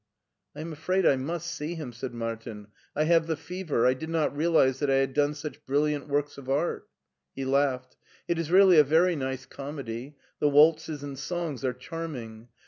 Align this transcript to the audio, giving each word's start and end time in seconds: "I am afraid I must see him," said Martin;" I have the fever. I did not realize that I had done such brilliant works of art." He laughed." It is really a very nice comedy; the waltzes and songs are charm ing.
"I 0.55 0.61
am 0.61 0.73
afraid 0.73 1.05
I 1.05 1.15
must 1.15 1.45
see 1.45 1.75
him," 1.75 1.93
said 1.93 2.11
Martin;" 2.11 2.69
I 2.95 3.03
have 3.03 3.27
the 3.27 3.35
fever. 3.35 3.85
I 3.85 3.93
did 3.93 4.09
not 4.09 4.35
realize 4.35 4.79
that 4.79 4.89
I 4.89 4.95
had 4.95 5.13
done 5.13 5.35
such 5.35 5.63
brilliant 5.67 6.07
works 6.07 6.39
of 6.39 6.49
art." 6.49 6.87
He 7.35 7.45
laughed." 7.45 7.97
It 8.27 8.39
is 8.39 8.49
really 8.49 8.79
a 8.79 8.83
very 8.83 9.15
nice 9.15 9.45
comedy; 9.45 10.15
the 10.39 10.49
waltzes 10.49 11.03
and 11.03 11.19
songs 11.19 11.63
are 11.63 11.73
charm 11.73 12.15
ing. 12.15 12.47